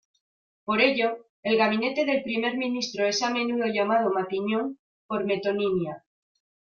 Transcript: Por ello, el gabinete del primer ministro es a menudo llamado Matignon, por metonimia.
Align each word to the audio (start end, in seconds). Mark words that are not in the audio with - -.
Por 0.65 0.81
ello, 0.81 1.27
el 1.43 1.57
gabinete 1.59 2.05
del 2.05 2.23
primer 2.23 2.57
ministro 2.57 3.05
es 3.05 3.21
a 3.21 3.29
menudo 3.29 3.67
llamado 3.67 4.09
Matignon, 4.09 4.79
por 5.05 5.25
metonimia. 5.25 6.03